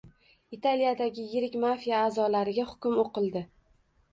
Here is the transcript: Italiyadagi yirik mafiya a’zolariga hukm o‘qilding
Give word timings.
Italiyadagi 0.55 1.25
yirik 1.33 1.57
mafiya 1.65 1.99
a’zolariga 2.07 2.67
hukm 2.73 2.99
o‘qilding 3.05 3.49